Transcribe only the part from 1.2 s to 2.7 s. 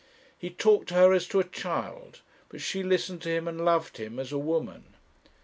to a child but